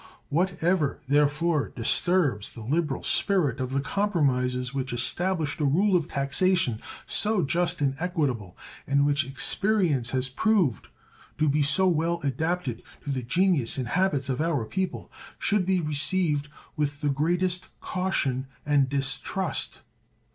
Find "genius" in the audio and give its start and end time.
13.21-13.77